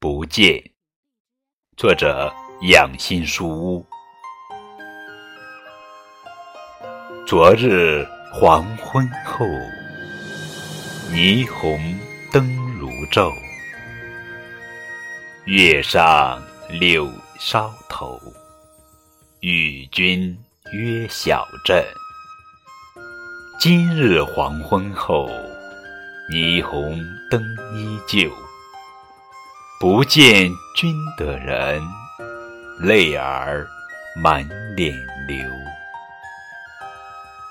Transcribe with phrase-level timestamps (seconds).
[0.00, 0.62] 不见。
[1.76, 2.32] 作者：
[2.70, 3.86] 养心书屋。
[7.26, 9.44] 昨日黄昏后，
[11.10, 11.98] 霓虹
[12.32, 12.46] 灯
[12.78, 13.32] 如昼，
[15.46, 16.40] 月上
[16.70, 17.10] 柳
[17.40, 18.20] 梢头，
[19.40, 20.38] 与君
[20.72, 21.84] 约小镇。
[23.58, 25.28] 今日黄昏后，
[26.30, 27.42] 霓虹灯
[27.74, 28.30] 依旧。
[29.80, 31.80] 不见君的人，
[32.80, 33.64] 泪儿
[34.20, 34.92] 满脸
[35.28, 35.67] 流。